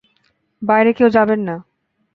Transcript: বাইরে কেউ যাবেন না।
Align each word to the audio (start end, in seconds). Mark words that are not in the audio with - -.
বাইরে 0.61 0.91
কেউ 0.97 1.09
যাবেন 1.09 1.39
না। 1.47 1.55